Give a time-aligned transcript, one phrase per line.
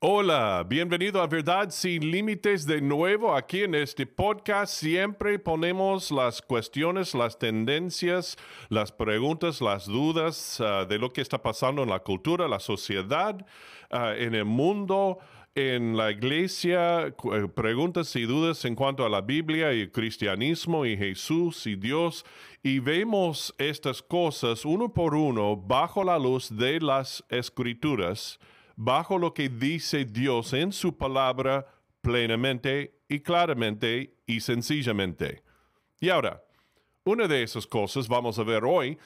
[0.00, 4.72] Hola, bienvenido a Verdad sin Límites de nuevo aquí en este podcast.
[4.72, 8.36] Siempre ponemos las cuestiones, las tendencias,
[8.68, 13.44] las preguntas, las dudas uh, de lo que está pasando en la cultura, la sociedad,
[13.90, 15.18] uh, en el mundo,
[15.56, 17.12] en la iglesia, eh,
[17.52, 22.24] preguntas y dudas en cuanto a la Biblia y cristianismo y Jesús y Dios.
[22.62, 28.38] Y vemos estas cosas uno por uno bajo la luz de las escrituras
[28.78, 31.66] bajo lo que dice Dios en su palabra
[32.00, 35.42] plenamente y claramente y sencillamente.
[36.00, 36.44] Y ahora,
[37.02, 38.96] una de esas cosas vamos a ver hoy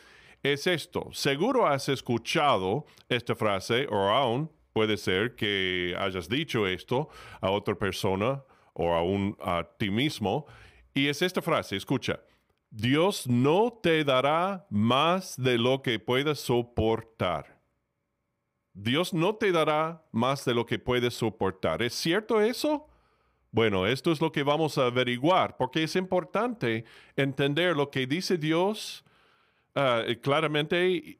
[0.42, 1.08] es esto.
[1.12, 7.08] Seguro has escuchado esta frase o aún puede ser que hayas dicho esto
[7.40, 8.44] a otra persona
[8.74, 10.44] o aún a ti mismo.
[10.92, 12.20] Y es esta frase, escucha,
[12.68, 17.51] Dios no te dará más de lo que puedas soportar.
[18.74, 21.82] Dios no te dará más de lo que puedes soportar.
[21.82, 22.86] ¿Es cierto eso?
[23.50, 26.84] Bueno, esto es lo que vamos a averiguar, porque es importante
[27.16, 29.04] entender lo que dice Dios
[29.74, 31.18] ah, claramente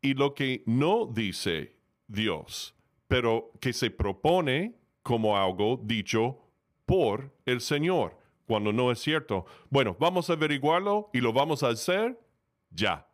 [0.00, 2.74] y lo que no dice Dios,
[3.06, 6.38] pero que se propone como algo dicho
[6.86, 9.44] por el Señor, cuando no es cierto.
[9.68, 12.18] Bueno, vamos a averiguarlo y lo vamos a hacer
[12.70, 13.06] ya.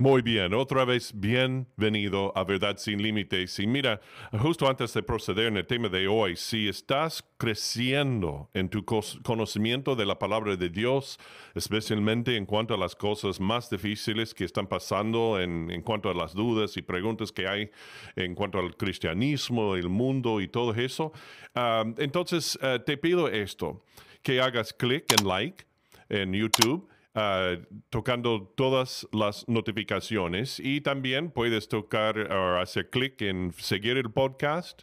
[0.00, 3.58] Muy bien, otra vez bienvenido a Verdad sin Límites.
[3.58, 8.68] Y mira, justo antes de proceder en el tema de hoy, si estás creciendo en
[8.68, 11.18] tu conocimiento de la palabra de Dios,
[11.56, 16.32] especialmente en cuanto a las cosas más difíciles que están pasando, en, cuanto a las
[16.32, 17.68] dudas y preguntas que hay
[18.14, 21.10] en cuanto al cristianismo, el mundo y todo eso,
[21.56, 23.82] ah, entonces uh, te pido esto,
[24.22, 25.66] que hagas clic en like
[26.08, 27.56] en YouTube Ah,
[27.90, 30.60] tocando todas las notificaciones.
[30.60, 34.82] Y también puedes tocar o hacer clic en seguir el podcast.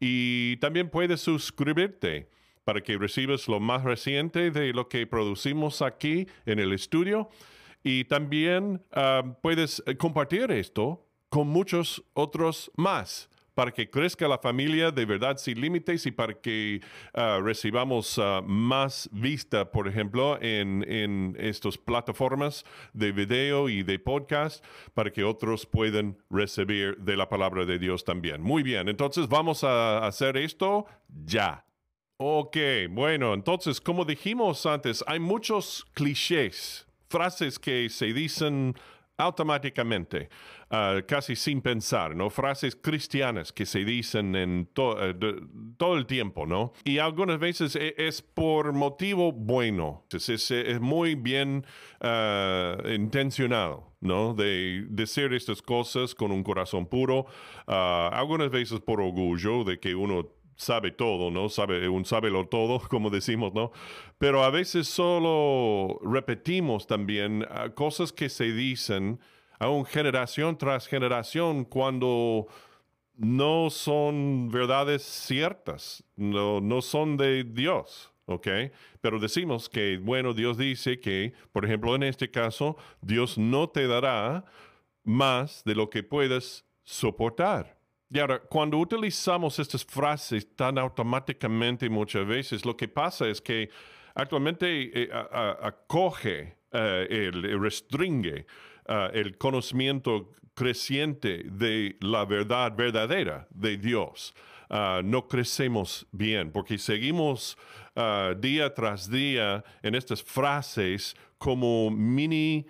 [0.00, 2.28] Y también puedes suscribirte
[2.64, 7.28] para que recibas lo más reciente de lo que producimos aquí en el estudio.
[7.84, 14.36] Y también ah, puedes eh, compartir esto con muchos otros más para que crezca la
[14.36, 16.82] familia de verdad sin límites y para que
[17.14, 23.98] uh, recibamos uh, más vista, por ejemplo, en, en estas plataformas de video y de
[23.98, 24.62] podcast,
[24.92, 28.42] para que otros puedan recibir de la palabra de Dios también.
[28.42, 30.84] Muy bien, entonces vamos a hacer esto
[31.24, 31.64] ya.
[32.18, 32.58] Ok,
[32.90, 38.74] bueno, entonces, como dijimos antes, hay muchos clichés, frases que se dicen
[39.18, 40.28] automáticamente,
[40.70, 42.28] uh, casi sin pensar, ¿no?
[42.30, 46.72] Frases cristianas que se dicen en uh, todo el tiempo, ¿no?
[46.84, 51.64] Y algunas veces es, es por motivo bueno, es, muy bien
[52.00, 54.34] uh, intencionado, ¿no?
[54.34, 57.26] De decir estas cosas con un corazón puro,
[57.66, 61.48] algunas veces por orgullo de que uno sabe todo, ¿no?
[61.48, 63.72] Sabe, un lo todo, como decimos, ¿no?
[64.18, 69.20] Pero a veces solo repetimos también ah, cosas que se dicen
[69.58, 72.46] aún generación tras generación cuando
[73.14, 78.12] no son verdades ciertas, no, no son de Dios.
[78.26, 78.48] ¿ok?
[79.00, 83.86] Pero decimos que, bueno, Dios dice que, por ejemplo, en este caso, Dios no te
[83.86, 84.44] dará
[85.04, 87.75] más de lo que puedes soportar.
[88.08, 93.68] Y ahora, cuando utilizamos estas frases tan automáticamente muchas veces, lo que pasa es que
[94.14, 98.46] actualmente eh, acoge, eh, el, restringe
[98.86, 104.34] eh, el conocimiento creciente de la verdad verdadera de Dios.
[105.04, 107.56] no crecemos bien porque seguimos
[108.38, 112.66] día tras día en estas frases como mini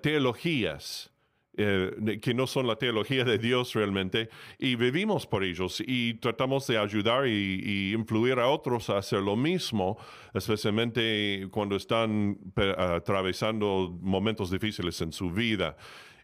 [0.00, 1.13] teologías
[1.56, 4.28] eh, que no son la teología de Dios realmente,
[4.58, 9.36] y vivimos por ellos y tratamos de ayudar y, influir a otros a hacer lo
[9.36, 9.96] mismo,
[10.32, 12.38] especialmente cuando están
[12.76, 15.76] atravesando momentos difíciles en su vida.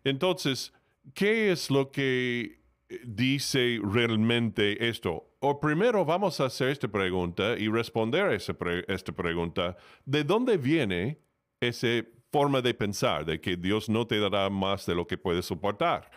[0.05, 0.72] Entonces,
[1.14, 2.60] ¿qué es lo que
[3.05, 5.34] dice realmente esto?
[5.40, 9.76] O primero vamos a hacer esta pregunta y responder a esta pregunta.
[10.05, 11.20] ¿De dónde viene
[11.60, 15.47] ese forma de pensar, de que Dios no te dará más de lo que puedes
[15.47, 16.11] soportar.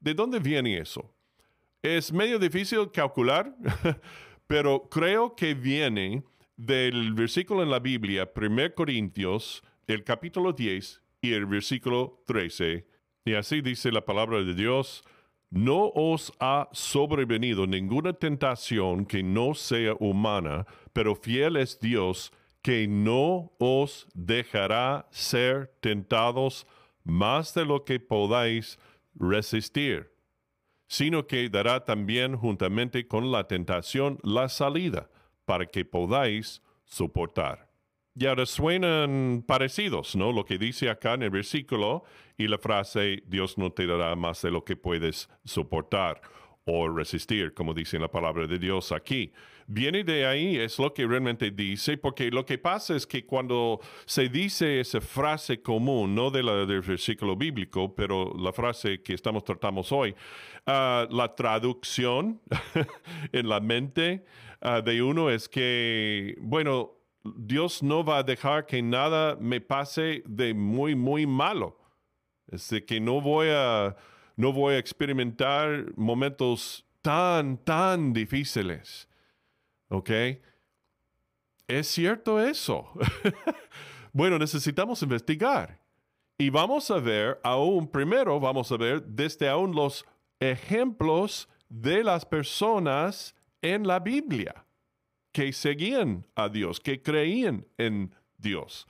[0.00, 1.12] ¿De dónde viene eso?
[1.82, 3.54] Es medio difícil calcular,
[4.46, 6.24] pero creo que viene
[6.56, 12.86] del versículo en la Biblia, 1 Corintios, el capítulo 10 y el versículo 13.
[13.24, 15.04] Y así dice la palabra de Dios,
[15.50, 22.32] no os ha sobrevenido ninguna tentación que no sea humana, pero fiel es Dios
[22.66, 26.66] que no os dejará ser tentados
[27.04, 28.76] más de lo que podáis
[29.14, 30.10] resistir,
[30.88, 35.08] sino que dará también juntamente con la tentación la salida
[35.44, 37.70] para que podáis soportar.
[38.16, 40.32] Y ahora suenan parecidos, ¿no?
[40.32, 42.02] Lo que dice acá en el versículo
[42.36, 46.20] y la frase, Dios no te dará más de lo que puedes soportar
[46.64, 49.32] o resistir, como dice la palabra de Dios aquí.
[49.68, 53.80] Viene de ahí, es lo que realmente dice, porque lo que pasa es que cuando
[54.04, 59.14] se dice esa frase común, no de la, del versículo bíblico, pero la frase que
[59.14, 60.14] estamos tratando hoy,
[60.66, 62.40] ah, la traducción
[63.32, 64.24] en la mente
[64.60, 66.92] ah, de uno es que, bueno,
[67.36, 71.76] Dios no va a dejar que nada me pase de muy, muy malo.
[72.46, 73.96] Es de que no voy a
[74.36, 79.08] no voy a experimentar momentos tan, tan difíciles.
[79.88, 80.10] ¿Ok?
[81.68, 82.88] ¿Es cierto eso?
[84.12, 85.80] bueno, necesitamos investigar.
[86.38, 90.04] Y vamos a ver aún, primero vamos a ver desde aún los
[90.38, 94.66] ejemplos de las personas en la Biblia
[95.32, 98.86] que seguían a Dios, que creían en Dios.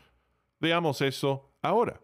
[0.61, 2.01] Veamos eso ahora.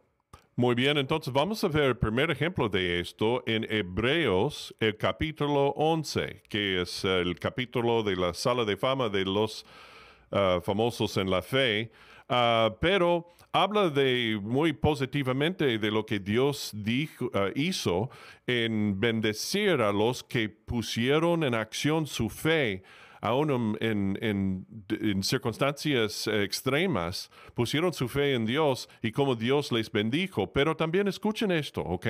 [0.54, 5.68] Muy bien, entonces vamos a ver el primer ejemplo de esto en Hebreos, el capítulo
[5.68, 9.64] 11, que es el capítulo de la sala de fama de los
[10.30, 11.90] ah, famosos en la fe,
[12.28, 18.10] ah, pero habla de muy positivamente de lo que Dios dijo, ah, hizo
[18.46, 22.82] en bendecir a los que pusieron en acción su fe
[23.22, 30.52] aún en, circunstancias extremas, pusieron su fe en Dios y cómo Dios les bendijo.
[30.52, 32.06] Pero también escuchen esto, ¿ok?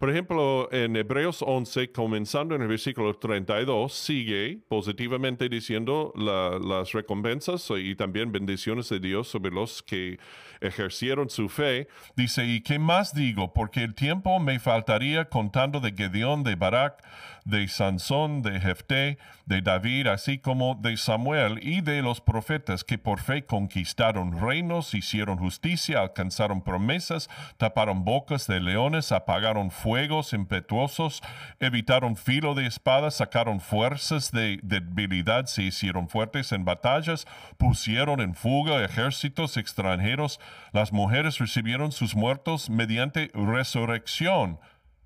[0.00, 7.68] Por ejemplo, en Hebreos 11, comenzando en el versículo 32, sigue positivamente diciendo las recompensas
[7.76, 10.18] y también bendiciones de Dios sobre los que
[10.62, 11.86] ejercieron su fe.
[12.16, 13.52] Dice, ¿y qué más digo?
[13.52, 17.04] Porque el tiempo me faltaría contando de Gedeón, de Barak,
[17.44, 22.98] de Sansón, de Jefté, de David, así como de Samuel y de los profetas que
[22.98, 31.22] por fe conquistaron reinos, hicieron justicia, alcanzaron promesas, taparon bocas de leones, apagaron fuegos impetuosos,
[31.58, 37.26] evitaron filo de espada, sacaron fuerzas de debilidad, se hicieron fuertes en batallas,
[37.58, 40.40] pusieron en fuga ejércitos extranjeros,
[40.72, 44.60] las mujeres recibieron sus muertos mediante resurrección.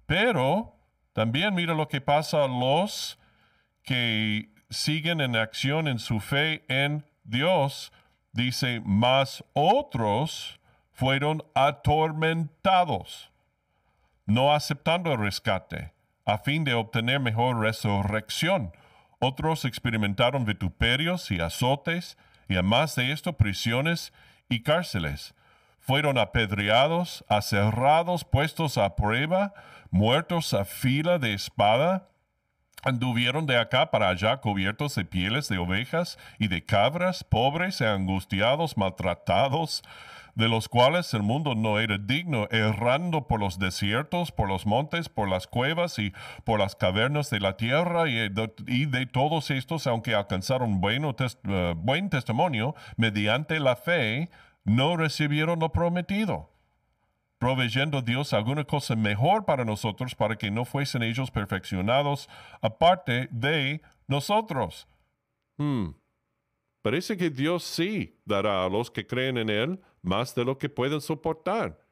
[0.06, 0.76] Pero
[1.14, 3.18] también mira lo que pasa a los
[3.82, 7.92] que siguen en acción en su fe en Dios.
[8.32, 10.60] Dice, más otros
[10.92, 13.30] fueron atormentados,
[14.26, 15.92] no aceptando el rescate,
[16.24, 18.72] a fin de obtener mejor resurrección.
[19.20, 22.18] Otros experimentaron vituperios y azotes,
[22.48, 24.12] y además de esto prisiones
[24.48, 25.34] y cárceles.
[25.86, 29.52] Fueron apedreados, aserrados, puestos a prueba,
[29.90, 32.08] muertos a fila de espada,
[32.84, 37.84] anduvieron de acá para allá cubiertos de pieles de ovejas y de cabras, pobres y
[37.84, 39.82] angustiados, maltratados,
[40.34, 45.10] de los cuales el mundo no era digno, errando por los desiertos, por los montes,
[45.10, 46.14] por las cuevas y
[46.44, 52.74] por las cavernas de la tierra, y de, todos estos, aunque alcanzaron eh, buen testimonio,
[52.96, 54.30] mediante la fe,
[54.64, 56.54] no recibieron lo prometido
[57.44, 62.26] proveyendo Dios alguna cosa mejor para nosotros para que no fuesen ellos perfeccionados
[62.62, 64.88] aparte de nosotros.
[65.58, 65.90] Hmm.
[66.80, 70.70] Parece que Dios sí dará a los que creen en Él más de lo que
[70.70, 71.86] pueden soportar.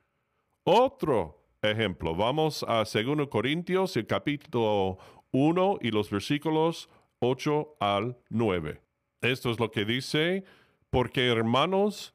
[0.64, 4.97] Otro ejemplo, vamos a 2 Corintios, el capítulo
[5.33, 6.88] 1 y los versículos
[7.19, 8.81] 8 al 9.
[9.21, 10.45] Esto es lo que dice
[10.88, 12.14] porque hermanos,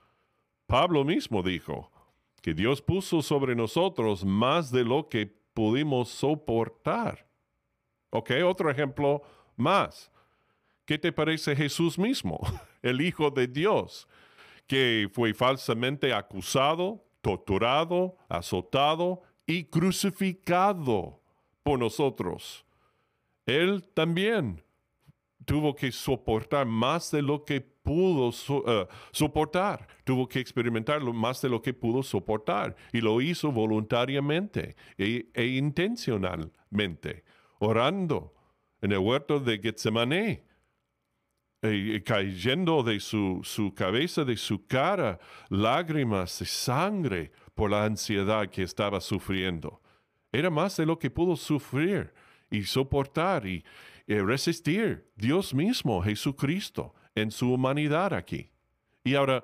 [0.71, 1.91] Pablo mismo dijo
[2.41, 7.27] que Dios puso sobre nosotros más de lo que pudimos soportar.
[8.09, 9.21] Ok, otro ejemplo
[9.57, 10.09] más.
[10.85, 12.39] ¿Qué te parece Jesús mismo,
[12.81, 14.07] el Hijo de Dios,
[14.65, 21.19] que fue falsamente acusado, torturado, azotado y crucificado
[21.63, 22.65] por nosotros?
[23.45, 24.63] Él también
[25.51, 31.49] tuvo que soportar más de lo que pudo eh, soportar, tuvo que experimentar más de
[31.49, 37.25] lo que pudo soportar y lo hizo voluntariamente e, e intencionalmente,
[37.59, 38.33] orando
[38.79, 40.39] en el huerto de Getsemaní,
[41.61, 48.49] e, cayendo de su, su cabeza, de su cara, lágrimas de sangre por la ansiedad
[48.49, 49.81] que estaba sufriendo.
[50.31, 52.13] Era más de lo que pudo sufrir
[52.49, 53.65] y soportar y,
[54.19, 58.49] resistir Dios mismo, Jesucristo, en su humanidad aquí.
[59.03, 59.43] Y ahora,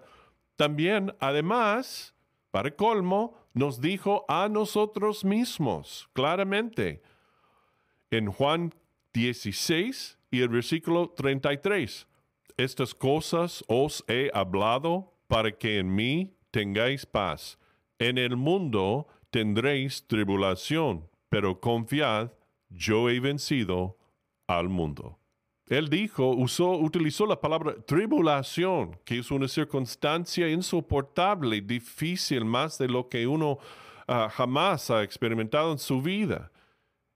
[0.55, 2.13] también, además,
[2.51, 7.01] para colmo, nos dijo a nosotros mismos, claramente,
[8.12, 8.74] en Juan
[9.13, 12.07] 16 y el versículo 33,
[12.57, 17.57] estas cosas os he hablado para que en mí tengáis paz.
[18.00, 22.31] En el mundo tendréis tribulación, pero confiad,
[22.69, 23.97] yo he vencido
[24.48, 25.20] al mundo.
[25.68, 32.88] Él dijo, usó, utilizó la palabra tribulación, que es una circunstancia insoportable, difícil, más de
[32.88, 33.60] lo que uno
[34.08, 36.51] ah, jamás ha experimentado en su vida.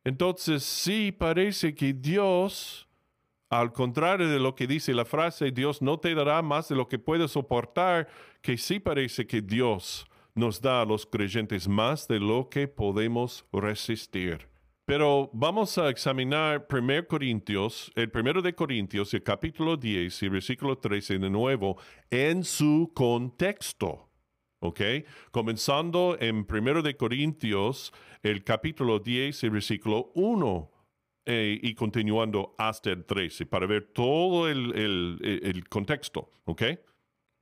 [0.04, 2.90] Entonces sí parece que Dios,
[3.50, 6.90] al contrario de lo que dice la frase, Dios no te dará más de lo
[6.90, 8.10] que puedes soportar,
[8.42, 13.46] que sí parece que Dios nos da a los creyentes más de lo que podemos
[13.54, 14.51] resistir.
[14.86, 20.78] Pero vamos a examinar 1 Corintios, el primero de Corintios, el capítulo 10 y versículo
[20.78, 21.78] 13 de nuevo,
[22.10, 24.10] en su contexto.
[24.60, 24.82] ¿Ok?
[25.32, 30.72] Comenzando en 1 de Corintios, el capítulo 10 y versículo 1.
[31.28, 36.64] Eh, y continuando hasta el 13 para ver todo el, el, el contexto, ¿ok?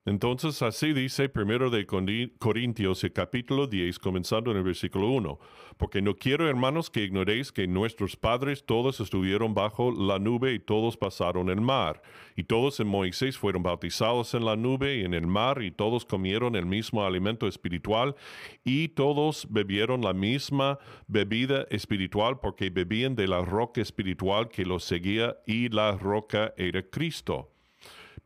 [0.10, 5.38] Entonces así dice primero de Corintios el capítulo 10 comenzando en el versículo 1,
[5.78, 10.60] porque no quiero hermanos que ignoréis que nuestros padres todos estuvieron bajo la nube y
[10.60, 12.02] todos pasaron el mar,
[12.36, 16.06] y todos en Moisés fueron bautizados en la nube y en el mar, y todos
[16.06, 18.16] comieron el mismo alimento espiritual,
[18.64, 24.84] y todos bebieron la misma bebida espiritual porque bebían de la roca espiritual que los
[24.84, 27.52] seguía y la roca era Cristo.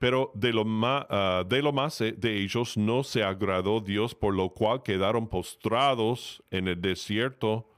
[0.03, 4.13] Pero de lo, más, ah, de lo más eh, de ellos no se agradó Dios,
[4.13, 7.69] por lo cual quedaron postrados en el desierto.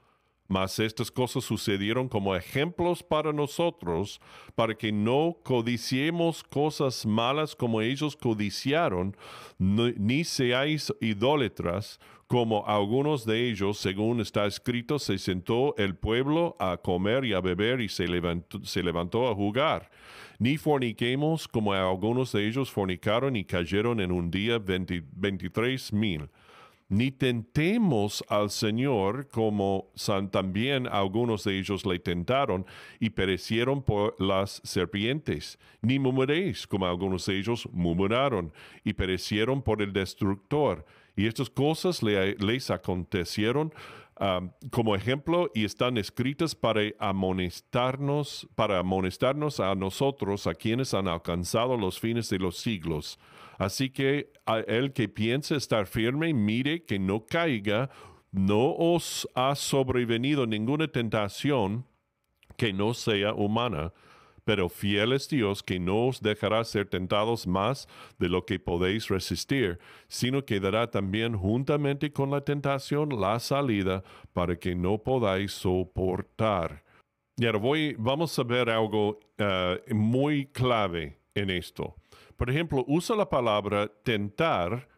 [0.48, 4.20] Mas estas cosas sucedieron como ejemplos para nosotros,
[4.56, 9.16] para que no codiciemos cosas malas como ellos codiciaron,
[9.56, 16.76] ni seáis idólatras, como algunos de ellos, según está escrito, se sentó el pueblo a
[16.76, 19.92] comer y a beber y se levantó, se levantó a jugar.
[20.38, 26.28] Ni forniquemos como algunos de ellos fornicaron y cayeron en un día veintitrés mil.
[26.88, 29.90] Ni tentemos al Señor como
[30.30, 32.64] también algunos de ellos le tentaron
[33.00, 35.58] y perecieron por las serpientes.
[35.82, 38.52] Ni murmuréis como algunos de ellos murmuraron
[38.84, 40.84] y perecieron por el destructor.
[41.16, 43.72] Y estas cosas les acontecieron
[44.70, 51.76] como ejemplo y están escritas para amonestarnos, para amonestarnos a nosotros, a quienes han alcanzado
[51.76, 53.18] los fines de los siglos.
[53.58, 54.32] Así que
[54.66, 57.90] el que piense estar firme, mire que no caiga,
[58.32, 61.86] no os ha sobrevenido ninguna tentación
[62.56, 63.92] que no sea humana
[64.46, 67.88] pero fiel es Dios que no os dejará ser tentados más
[68.20, 74.04] de lo que podéis resistir, sino que dará también juntamente con la tentación la salida
[74.32, 76.84] para que no podáis soportar.
[77.36, 81.96] Y ahora voy, vamos a ver algo eh, muy clave en esto.
[82.36, 84.88] Por ejemplo, usa la palabra tentar,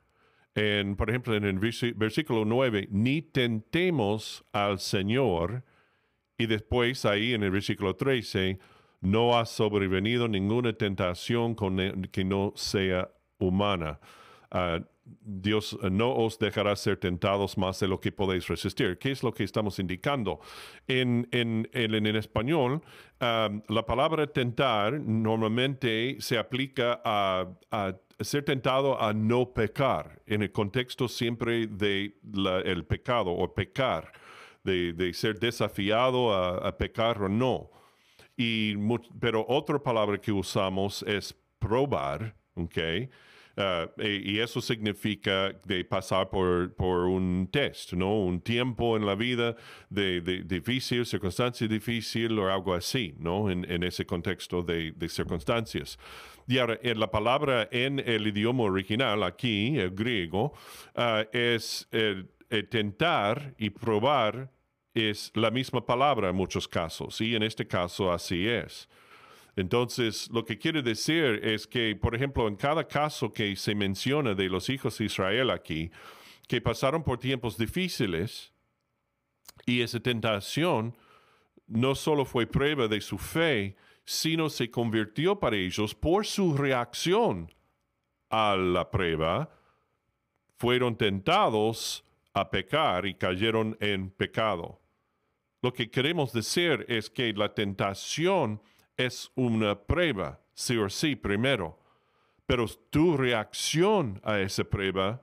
[0.54, 1.58] en, por ejemplo, en el
[1.94, 5.64] versículo 9, ni tentemos al Señor,
[6.36, 8.58] y después ahí en el versículo 13,
[9.00, 11.54] no ha sobrevenido ninguna tentación
[12.10, 14.00] que no sea humana.
[14.50, 14.80] Ah,
[15.22, 18.98] Dios no os dejará ser tentados más de lo que podéis resistir.
[18.98, 20.40] ¿Qué es lo que estamos indicando?
[20.86, 22.82] En, en, en, español,
[23.20, 27.46] ah, la palabra tentar normalmente se aplica a,
[28.20, 32.14] ser tentado a no pecar, en el contexto siempre del
[32.64, 34.12] el pecado o pecar,
[34.64, 37.77] de, ser desafiado a pecar o no.
[38.40, 38.76] Y,
[39.18, 42.78] pero otra palabra que usamos es probar, ¿ok?
[43.56, 48.20] Uh, y eso significa de pasar por, por, un test, ¿no?
[48.20, 49.56] Un tiempo en la vida
[49.90, 53.50] de, de difícil, circunstancia difícil o algo así, ¿no?
[53.50, 55.98] En, en ese contexto de, de, circunstancias.
[56.46, 60.52] Y ahora, en la palabra en el idioma original, aquí, el griego,
[60.94, 62.28] uh, es el
[62.70, 64.52] tentar y probar
[64.94, 68.88] es la misma palabra en muchos casos, y en este caso así es.
[69.56, 74.34] Entonces, lo que quiere decir es que, por ejemplo, en cada caso que se menciona
[74.34, 75.90] de los hijos de Israel aquí,
[76.46, 78.52] que pasaron por tiempos difíciles
[79.66, 80.96] y esa tentación
[81.66, 87.52] no solo fue prueba de su fe, sino se convirtió para ellos por su reacción
[88.30, 89.50] a la prueba,
[90.56, 92.04] fueron tentados
[92.40, 94.80] a pecar y cayeron en pecado.
[95.62, 98.60] Lo que queremos decir es que la tentación
[98.96, 101.78] es una prueba, sí o sí, primero.
[102.46, 105.22] Pero tu reacción a esa prueba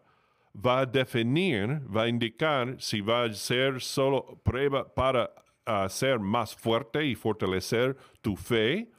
[0.56, 5.32] va a definir, va a indicar si va a ser solo prueba para
[5.66, 8.92] hacer más fuerte y fortalecer tu fe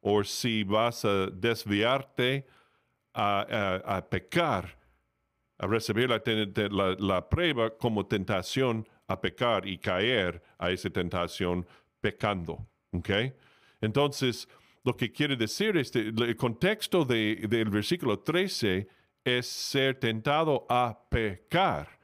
[0.00, 2.46] o si vas a desviarte
[3.12, 4.78] a, pecar,
[5.60, 11.66] a recibir la, la, prueba como tentación a pecar y caer a esa tentación
[12.00, 12.66] pecando.
[12.92, 13.34] ¿okay?
[13.82, 14.48] Entonces,
[14.84, 18.88] lo que quiere decir este, el contexto del versículo 13
[19.22, 21.98] es ser tentado a pecar,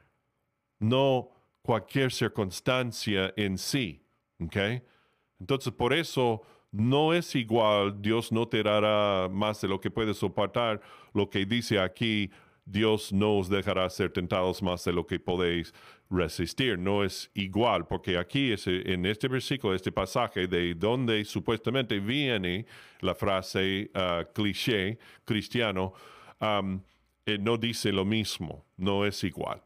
[0.77, 1.29] no
[1.63, 4.05] cualquier circunstancia en sí.
[4.39, 4.83] ¿okay?
[5.39, 10.17] Entonces, por eso no es igual, Dios no te dará más de lo que puedes
[10.17, 10.79] soportar.
[11.13, 12.29] Lo que dice aquí,
[12.69, 15.73] Dios no os dejará ser tentados más de lo que podéis
[16.09, 16.77] resistir.
[16.77, 22.65] No es igual, porque aquí en este versículo, este pasaje, de donde supuestamente viene
[22.99, 25.93] la frase uh, cliché cristiano,
[27.25, 29.63] eh, no dice lo mismo, no es igual.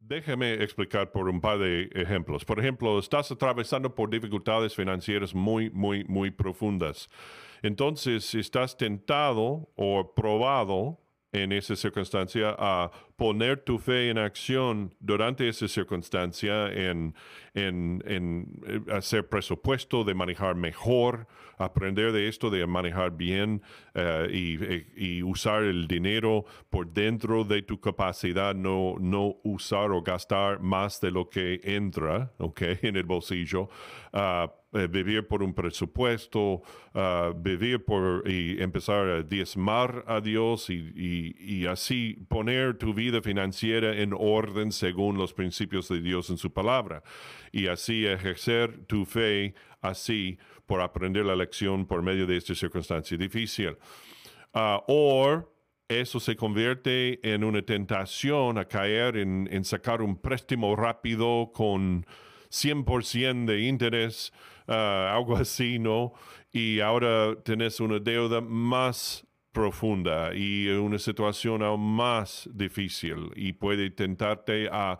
[0.00, 2.46] Déjeme explicar por un par de ejemplos.
[2.46, 7.10] Por ejemplo, estás atravesando por dificultades financieras muy, muy, muy profundas.
[7.60, 10.98] Entonces, estás tentado o probado
[11.32, 17.16] en esa circunstancia a poner tu fe en acción durante esa circunstancia, en,
[17.52, 21.26] en, en, eh, hacer presupuesto, de manejar mejor,
[21.58, 23.60] aprender de esto, de manejar bien
[23.94, 30.00] eh, eh, y, usar el dinero por dentro de tu capacidad, no, no usar o
[30.00, 33.68] gastar más de lo que entra okay, en el bolsillo.
[34.12, 36.62] Uh, vivir por un presupuesto,
[36.94, 43.07] uh, vivir por y empezar a diezmar a Dios y, y, así poner tu vida
[43.22, 47.02] financiera en orden según los principios de Dios en su palabra
[47.52, 53.16] y así ejercer tu fe así por aprender la lección por medio de esta circunstancia
[53.16, 53.76] difícil.
[54.54, 55.44] Uh, o
[55.88, 62.06] eso se convierte en una tentación a caer en, en sacar un préstamo rápido con
[62.50, 64.32] 100% de interés
[64.68, 66.12] Ah, algo así, ¿no?
[66.52, 73.90] Y ahora tenés una deuda más profunda y una situación aún más difícil y puede
[73.90, 74.98] tentarte a,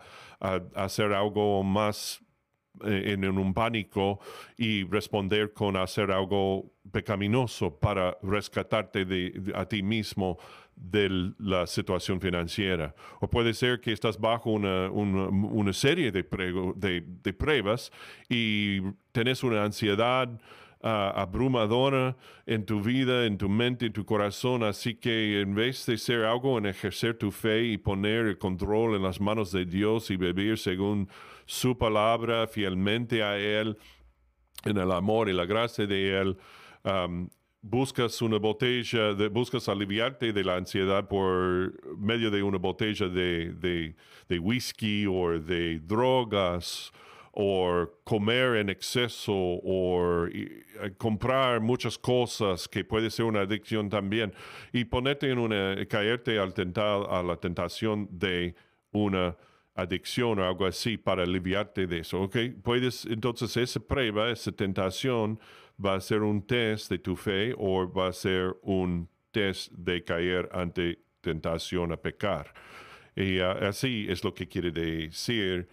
[0.75, 2.23] hacer algo más
[2.85, 4.19] eh, en, un pánico
[4.57, 10.37] y responder con hacer algo pecaminoso para rescatarte de, a ti mismo
[10.75, 12.95] de la situación financiera.
[13.19, 17.91] O puede ser que estás bajo una, una, serie de, de, pruebas
[18.29, 18.79] y
[19.11, 20.29] tenés una ansiedad
[20.81, 22.15] ah, abrumadora
[22.45, 24.63] en tu vida, en tu mente, en tu corazón.
[24.63, 28.95] Así que en vez de ser algo en ejercer tu fe y poner el control
[28.95, 31.09] en las manos de Dios y vivir según
[31.45, 33.77] su palabra fielmente a Él,
[34.65, 36.37] en el amor y la gracia de Él,
[37.61, 43.95] buscas una botella, de, buscas aliviarte de la ansiedad por medio de una botella de,
[44.27, 46.91] de whisky o de drogas
[47.31, 50.65] o comer en exceso o eh,
[50.97, 54.33] comprar muchas cosas que puede ser una adicción también
[54.73, 58.55] y ponerte en una, caerte al tentar, a la tentación de
[58.91, 59.37] una
[59.75, 62.37] adicción o algo así para aliviarte de eso, ¿ok?
[62.63, 65.39] Puedes, entonces esa prueba, esa tentación
[65.83, 70.03] va a ser un test de tu fe o va a ser un test de
[70.03, 72.53] caer ante tentación a pecar.
[73.15, 75.67] Y ah, así es lo que quiere decir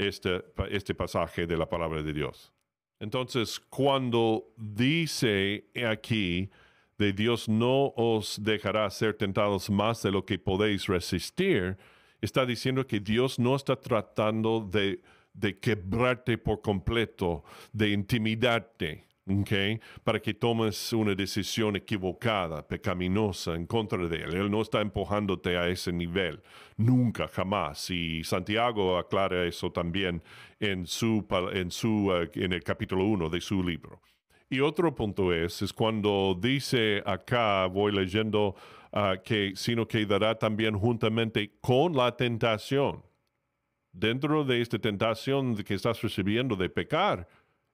[0.00, 2.52] este, este pasaje de la palabra de Dios.
[2.98, 6.50] Entonces, cuando dice aquí,
[6.98, 11.78] de Dios no os dejará ser tentados más de lo que podéis resistir,
[12.20, 19.80] está diciendo que Dios no está tratando de, de quebrarte por completo, de intimidarte Okay,
[20.02, 24.34] para que tomes una decisión equivocada, pecaminosa en contra de Él.
[24.34, 26.42] Él no está empujándote a ese nivel,
[26.76, 27.90] nunca, jamás.
[27.90, 30.20] Y Santiago aclara eso también
[30.58, 34.00] en, su, en, su, eh, en el capítulo 1 de su libro.
[34.48, 38.56] Y otro punto es, es cuando dice acá, voy leyendo,
[38.92, 43.00] uh, que sino que dará también juntamente con la tentación.
[43.92, 47.28] Dentro de esta tentación que estás recibiendo de pecar,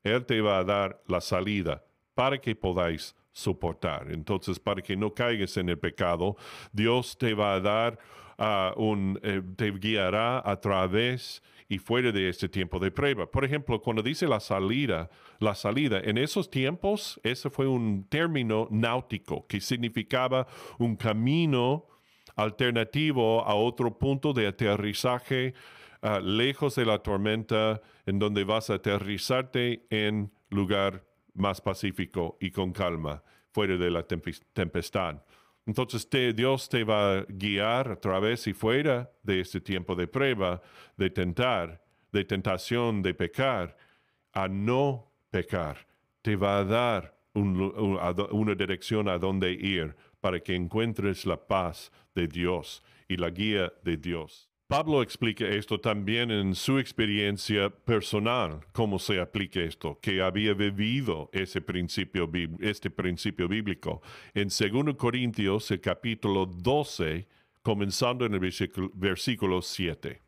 [0.07, 4.11] él te va a dar la salida para que podáis soportar.
[4.11, 6.37] Entonces, para que no caigas en el pecado,
[6.73, 7.99] Dios te va a dar
[8.39, 13.31] uh, un, eh, te guiará a través y fuera de este tiempo de prueba.
[13.31, 18.69] Por ejemplo, cuando dice la salida, la salida, en esos tiempos, ese fue un término
[18.71, 20.47] náutico que significaba
[20.79, 21.87] un camino
[22.37, 25.55] alternativo a otro punto de aterrizaje
[26.23, 32.73] lejos de la tormenta, en donde vas a aterrizarte en lugar más pacífico y con
[32.73, 35.23] calma, fuera de la tempestad.
[35.67, 40.63] Entonces Dios te va a guiar a través y fuera de este tiempo de prueba,
[40.97, 43.77] de tentar, de tentación, de pecar,
[44.33, 45.87] a no pecar.
[46.23, 52.29] Te va a dar una dirección a dónde ir para que encuentres la paz de
[52.29, 54.49] Dios y la guía de Dios.
[54.69, 61.31] Pablo explica esto también en su experiencia personal, cómo se aplica esto, que había vivido
[61.33, 64.03] ese principio, este principio bíblico.
[64.35, 67.29] En 2 Corintios, el capítulo 12,
[67.63, 70.21] comenzando en el versículo, versículo 7.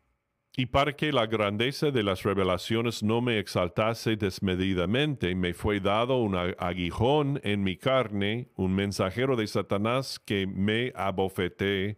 [0.55, 6.15] Y para que la grandeza de las revelaciones no me exaltase desmedidamente, me fue dado
[6.15, 11.97] un aguijón en mi carne, un mensajero de Satanás que me abofeté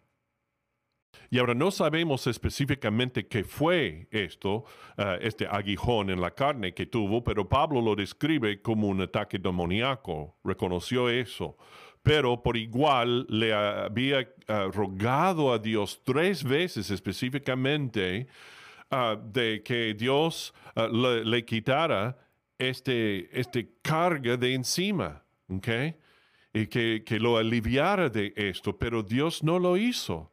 [1.33, 4.65] Y ahora no sabemos específicamente qué fue esto,
[4.97, 9.39] eh, este aguijón en la carne que tuvo, pero Pablo lo describe como un ataque
[9.39, 11.57] demoníaco, reconoció eso.
[12.03, 14.27] Pero por igual le había eh,
[14.73, 18.27] rogado a Dios tres veces específicamente
[18.89, 22.17] eh, de que Dios le, quitara
[22.57, 25.23] este, este carga de encima,
[26.53, 30.31] Y que, que lo aliviara de esto, pero Dios no lo hizo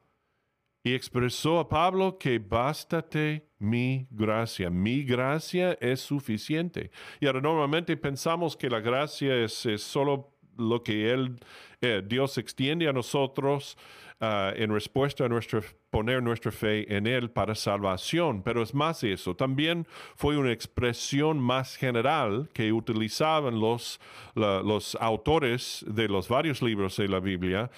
[0.89, 6.91] y expresó a Pablo que bástate mi gracia, mi gracia es suficiente.
[7.21, 11.39] Y ahora normalmente pensamos que la gracia es, solo lo que él,
[11.83, 13.77] eh, Dios extiende a nosotros
[14.21, 19.05] ah, en respuesta a nuestra, poner nuestra fe en Él para salvación, pero es más
[19.05, 19.37] eso.
[19.37, 24.01] También fue una expresión más general que utilizaban los,
[24.35, 27.71] los autores de los varios libros de la Biblia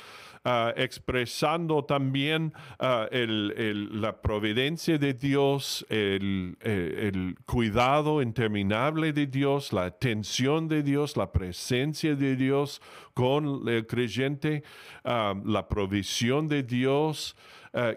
[0.43, 9.85] Ah, expresando también ah, la providencia de Dios, el, el, cuidado interminable de Dios, la
[9.85, 12.81] atención de Dios, la presencia de Dios
[13.13, 14.63] con el creyente,
[15.05, 17.37] ah, la provisión de Dios.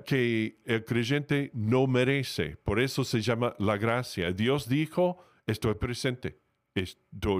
[0.05, 2.57] que el creyente no merece.
[2.57, 4.31] Por eso se llama la gracia.
[4.31, 6.42] Dios dijo, estoy presente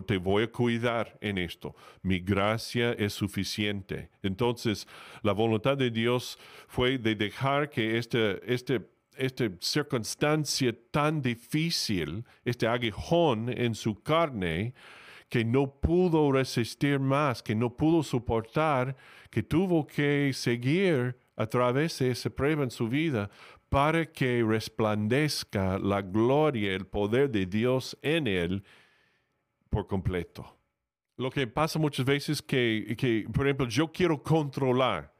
[0.05, 1.75] te voy a cuidar en esto.
[2.01, 4.09] Mi gracia es suficiente.
[4.21, 4.87] Entonces,
[5.23, 8.81] la voluntad de Dios fue de dejar que este, este,
[9.17, 14.73] esta circunstancia tan difícil, este aguijón en su carne,
[15.29, 18.95] que no pudo resistir más, que no pudo soportar,
[19.31, 23.31] que tuvo que seguir a través de esa prueba en su vida
[23.69, 28.63] para que resplandezca la gloria, el poder de Dios en él
[29.73, 30.57] por completo.
[31.17, 35.13] Lo que pasa muchas veces que, que por ejemplo, yo quiero controlar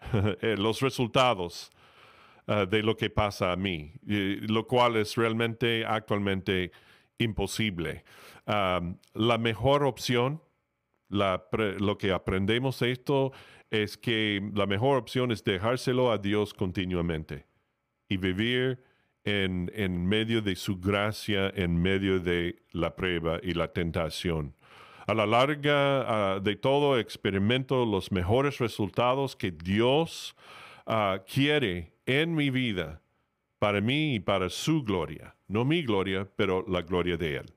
[0.42, 1.70] eh, los resultados
[2.46, 6.72] eh, de lo que pasa a mí, lo cual es realmente actualmente
[7.18, 8.04] imposible.
[8.46, 10.42] la mejor opción,
[11.08, 13.32] lo que aprendemos de esto,
[13.70, 17.46] es que la mejor opción es dejárselo a Dios continuamente
[18.08, 18.82] y vivir
[19.24, 24.54] en, medio de su gracia, en medio de la prueba y la tentación.
[25.06, 30.36] A la larga ah, de todo experimento los mejores resultados que Dios
[30.86, 33.00] ah, quiere en mi vida,
[33.58, 35.34] para mí y para su gloria.
[35.48, 37.54] No mi gloria, pero la gloria de Él.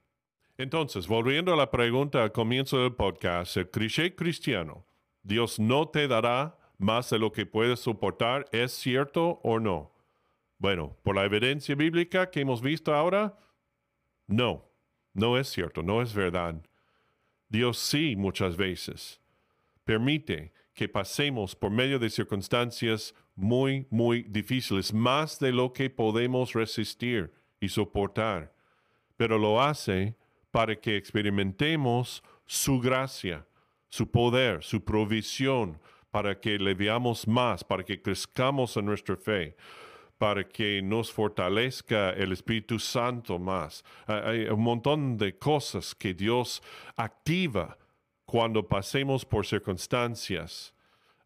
[0.57, 4.85] Entonces, volviendo a la pregunta al comienzo del podcast, el cliché cristiano,
[5.23, 9.92] Dios no te dará más de lo que puedes soportar, ¿es cierto o no?
[10.63, 13.37] Bueno, por la evidencia bíblica que hemos visto ahora,
[14.27, 14.63] no,
[15.13, 16.55] no es cierto, no es verdad.
[17.49, 19.19] Dios sí muchas veces
[19.83, 26.53] permite que pasemos por medio de circunstancias muy, muy difíciles, más de lo que podemos
[26.53, 28.55] resistir y soportar,
[29.17, 30.15] pero lo hace
[30.49, 33.45] para que experimentemos su gracia,
[33.89, 39.57] su poder, su provisión, para que le veamos más, para que crezcamos en nuestra fe,
[40.17, 43.83] para que nos fortalezca el Espíritu Santo más.
[44.07, 46.61] Hay un montón de cosas que Dios
[46.95, 47.77] activa
[48.25, 50.73] cuando pasemos por circunstancias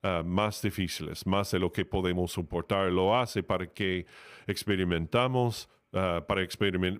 [0.03, 2.91] ah, más difíciles, más de lo que podemos soportar.
[2.91, 4.05] Lo hace para que
[4.47, 6.45] experimentamos, ah, para,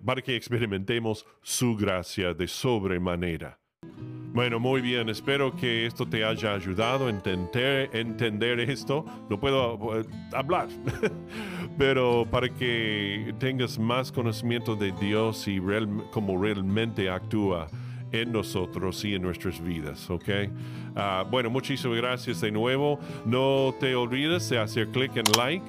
[0.04, 3.58] para que experimentemos su gracia de sobremanera.
[4.38, 5.08] Bueno, muy bien.
[5.08, 9.04] Espero que esto te haya ayudado a entender, entender esto.
[9.28, 10.68] No puedo eh, hablar,
[11.78, 17.68] pero para que tengas más conocimiento de Dios y real, cómo realmente actúa
[18.12, 20.28] en nosotros y en nuestras vidas, ¿ok?
[20.94, 23.00] Ah, bueno, muchísimas gracias de nuevo.
[23.24, 25.64] No te olvides de hacer clic en like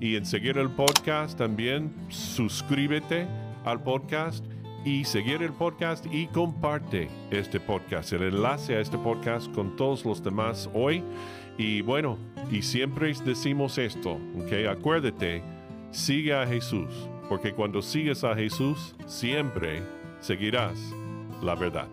[0.00, 1.92] y en seguir el podcast también.
[2.08, 3.26] Suscríbete
[3.64, 4.44] al podcast
[4.84, 10.04] y seguir el podcast y comparte este podcast, el enlace a este podcast con todos
[10.04, 11.02] los demás hoy.
[11.56, 12.18] Y bueno,
[12.50, 14.68] y siempre decimos esto, ¿ok?
[14.70, 15.42] Acuérdate,
[15.90, 19.82] sigue a Jesús, porque cuando sigues a Jesús, siempre
[20.20, 20.78] seguirás
[21.42, 21.88] la verdad.